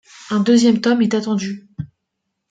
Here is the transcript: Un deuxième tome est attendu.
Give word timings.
Un 0.31 0.39
deuxième 0.39 0.81
tome 0.81 1.03
est 1.03 1.13
attendu. 1.13 1.69